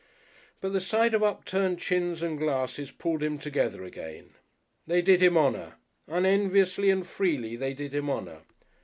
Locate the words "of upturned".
1.13-1.77